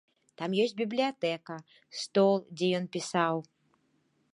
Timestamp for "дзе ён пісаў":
2.55-3.35